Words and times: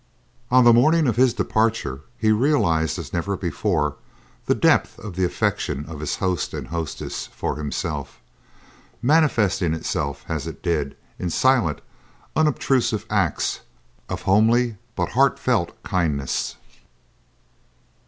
On 0.49 0.63
the 0.63 0.73
morning 0.73 1.05
of 1.05 1.15
his 1.15 1.31
departure 1.31 2.01
he 2.17 2.31
realized 2.31 2.97
as 2.97 3.13
never 3.13 3.37
before 3.37 3.97
the 4.47 4.55
depth 4.55 4.97
of 4.97 5.15
the 5.15 5.25
affection 5.25 5.85
of 5.85 5.99
his 5.99 6.15
host 6.15 6.55
and 6.55 6.69
hostess 6.69 7.27
for 7.27 7.55
himself, 7.57 8.19
manifesting 8.99 9.75
itself 9.75 10.25
as 10.27 10.47
it 10.47 10.63
did 10.63 10.97
in 11.19 11.29
silent, 11.29 11.81
unobtrusive 12.35 13.05
acts 13.11 13.59
of 14.09 14.23
homely 14.23 14.75
but 14.95 15.09
heartfelt 15.09 15.77
kindness. 15.83 16.55